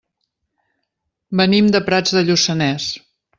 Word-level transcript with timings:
Venim 1.41 1.67
de 1.75 1.83
Prats 1.91 2.17
de 2.17 2.25
Lluçanès. 2.31 2.89